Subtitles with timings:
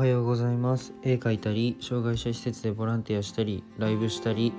[0.00, 0.94] はようございます。
[1.02, 4.54] 絵描いたり障害者施設でボランティアしたりライブしたり、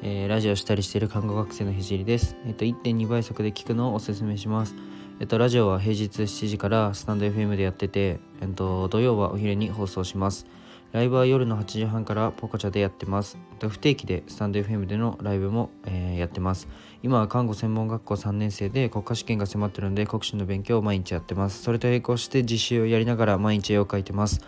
[0.00, 2.34] えー、ラジオしたりしている看護学生のひじりです。
[2.46, 4.74] えっと1.2倍速で聞くのをおすすめします。
[5.20, 10.46] えっとラジオは平日7時からスタンド FM でやっててえっと土曜はお昼に放送します。
[10.92, 13.38] ライブは夜の8時半からポコチャでやってます。
[13.60, 16.66] 不定期でスタンド FM でのライブも、えー、やってます。
[17.04, 21.62] 今は看護専門学校3年生で国家試験が迫ってるので国試の勉強を毎日やってます。
[21.62, 24.40] それと並行して実習をやりながら毎日絵を描いてます。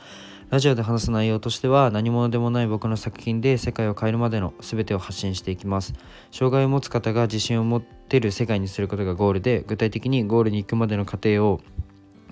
[0.51, 5.95] ラジオで話す内容としては何者でもない僕の作品で世界を変えるまでの全てを発信していきます。
[6.33, 11.61] 障害を持つ方が自信を持ってる世界にすることがゴールで具体的にゴールに行くまでの過程を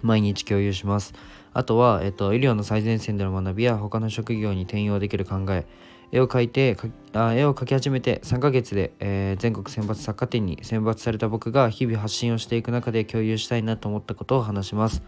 [0.02, 1.14] 毎日共有します。
[1.52, 5.66] あとは、えっと、医療の最前線での学びや他の職業に転用できる考え、
[6.12, 6.77] 絵を描いて
[7.12, 15.02] あ絵を描き始めて3ヶ月で、えー、全国選抜作家展に選抜された僕が日々発信をしていく中で共有したいなと思ったことを話します。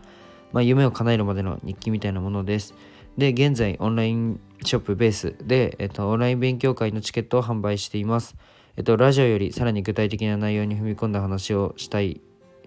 [0.52, 2.74] まあ、夢を叶えるまでの日記みたいなものです。
[3.16, 8.36] で、現在オンラインショップベースで、えっと、オンライン勉強会のチケットを販売しています。
[8.76, 12.20] えっと、ラジオよりさらに具体的な内容に踏み込んだ話をしたい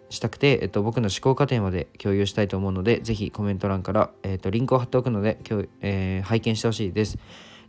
[0.09, 7.17] したくて、えっと、僕の思考過程まで共有したいと思うので、ぜひコメント欄から、えっと、リンクを貼っておくので、今日、えー、拝見してほしいです。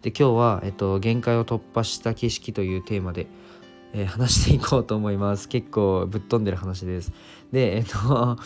[0.02, 3.26] で、今日は、えっと、限界を突破した景色というテーマで、
[3.92, 5.48] えー、話していこうと思います。
[5.48, 7.12] 結構ぶっ飛んでる話です。
[7.52, 8.38] で、えっと、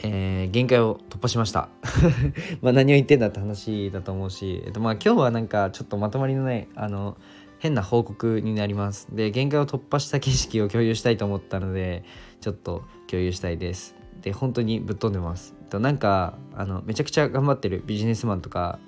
[0.00, 1.68] えー、限界を突破しました
[2.60, 7.16] ま何を言ってんだって話だと思うし、えっと、まあ今日はなんかちょっとまとまりのないあの
[7.58, 9.08] 変な報告になります。
[9.12, 12.04] で限界を突破した景色を共有したいと思ったので
[12.40, 13.94] ちょっと共有したいです。
[14.22, 15.54] で本当にぶっ飛んでます。
[15.70, 18.78] となんかあのめちゃくちゃ頑張ってるビジネスマンとか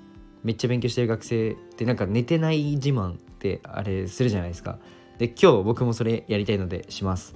[0.43, 4.79] めっちゃ勉強してる学生ってなんか寝てない自慢ってあれするじゃないですか。
[5.17, 7.35] で今日僕もそれやりたいのでします。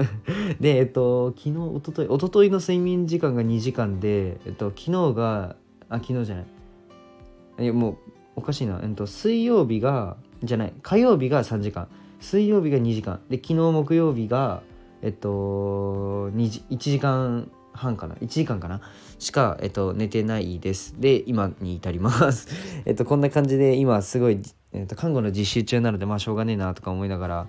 [0.60, 5.56] でえっと昨日おとといおとといの睡眠時間が2時間でえっと昨日が
[5.88, 6.46] あ昨日じゃない。
[7.60, 7.96] いやもう
[8.36, 10.16] おかしいな、えっと、水曜日が
[10.46, 10.72] じゃない。
[10.82, 11.88] 火曜日が3時間。
[12.20, 13.20] 水曜日が2時間。
[13.28, 14.62] で昨日木曜日が
[15.02, 18.14] えっと2時1時間半かな。
[18.16, 18.80] 1時間かな。
[19.18, 20.94] しか、えっと、寝てないです。
[20.98, 22.48] で今に至ります。
[22.86, 24.40] えっとこんな感じで今すごい、
[24.72, 27.46] えっと、看護の実習中なのでまあしょうがねえなとか思いながら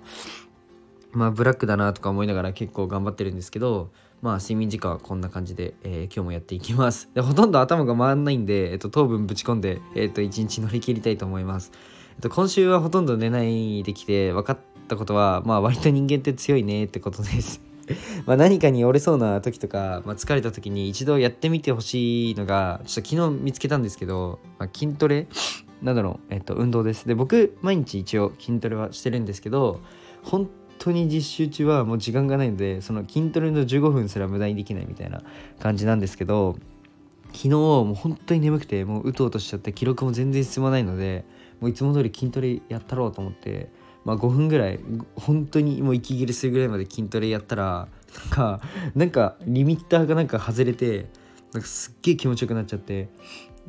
[1.12, 3.90] まあブラックだなとか思いながら結構頑張ってるんですけど
[4.20, 7.08] まあ睡眠時間はこんな感じで、えー、今日もやっていきます。
[7.14, 11.72] でほとんど頭が回らないんで、えっと、糖分ぶち込んで、えっと、一日乗り切りたいと思います。
[12.18, 17.60] っと、今週はほとんど寝ないできて分かったことは、まあ割と人間って強いねってことです。
[18.26, 25.28] ま何かに折れそうな時とか、まあ、疲れた時に一度やってみてほしいのが、ちょっと昨日見つけたんですけど、まあ、筋トレ？
[25.82, 27.06] などの、えっと、運動です。
[27.06, 29.80] で、僕、毎日一応筋トレはしてるんですけど、
[30.22, 30.48] 本
[30.78, 35.22] 当に実習中はもう時間がないので、その筋トレの15分すら無駄にできないみたいな
[35.60, 36.56] 感じなんですけど、
[37.32, 41.24] 昨日もう本当に眠くて、もううとうとしちゃって記録も全然進まないので、
[41.60, 43.70] もういつも通り筋トレやったろうと思って、
[44.04, 44.80] まあ、5分ぐらい
[45.16, 48.60] 本当にもう息切れするぐらいまで筋トレやったらなんか
[48.94, 51.06] なんかリミッターがなんか外れて
[51.52, 53.08] なんかすっげえ気持ちよくなっちゃって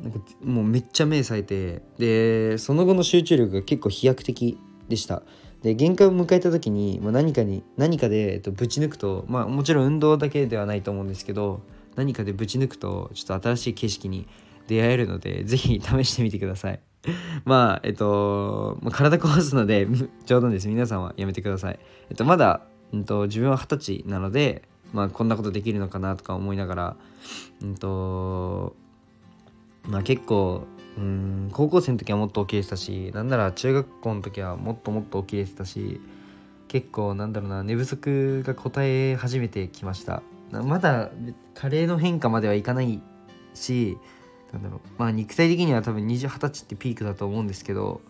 [0.00, 5.22] なんかもうめっちゃ目冴えてでその後の集中力が結構飛躍的でした。
[5.62, 11.62] で限界を迎えた時に、まあ、何かに何かで、えっと、ぶち抜くとまあもちろん運動だけではないと思うんですけど
[11.96, 14.28] 何かでぶち抜くとちょっと新しい景色に
[14.68, 16.87] 出会えるので是非試してみてください。
[17.44, 19.86] まあ、えっと、体壊すので、
[20.26, 20.68] 冗談です。
[20.68, 21.78] 皆さんはやめてください。
[22.10, 26.96] えっと、まだ、うんと、自分は二十歳なので、まあ、こんなことできるのかなとか思いながら、
[27.62, 28.74] うんと、
[29.86, 30.66] まあ結構、
[30.96, 36.00] うん、高校生の時はもっと起きれてたし、なんなら中学校の時はもっともっと起きれてたし、
[36.66, 40.22] 結構なんだろうな、寝不足が答え始めてきました。
[40.50, 41.10] まだ
[41.54, 43.02] 加齢の変化まではいかない
[43.54, 43.98] し、
[44.52, 44.80] なんだろう。
[44.98, 48.00] まあ肉体的には多分20、20歳ってピークだと思うんですけど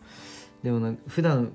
[0.62, 1.52] でもな普段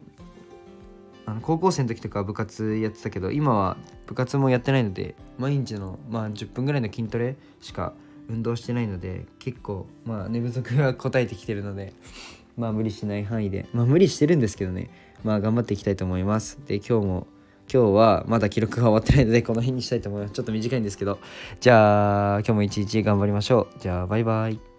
[1.26, 3.78] あの高校生の時とか部活やってたけど今は
[4.08, 7.94] 部活もやってないので毎日のまあ10分ぐらいの筋トレしか
[8.30, 11.94] 運動してないので結構まあ寝不足が答えてきてるので
[12.58, 14.90] まあ無理しない範囲でまあ無理してるんですけどね。
[15.24, 16.60] まあ頑張っていきたいと思います。
[16.68, 17.28] で今日も
[17.72, 20.34] 今日はまだ記録が終わってないのでこの辺にしたいと思います。
[20.34, 21.20] ちょっと短いんですけど。
[21.62, 23.80] じゃあ今日も一日頑張りましょう。
[23.80, 24.73] じゃあバイバイ。